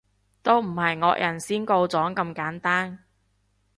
[0.41, 3.03] 都唔係惡人先告狀咁簡單